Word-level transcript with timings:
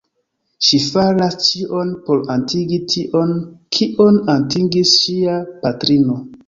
Ŝi 0.67 0.79
faras 0.85 1.37
ĉion 1.49 1.91
por 2.07 2.25
atingi 2.37 2.81
tion, 2.95 3.37
kion 3.79 4.21
atingis 4.39 4.97
ŝia 5.05 5.41
patrino. 5.67 6.23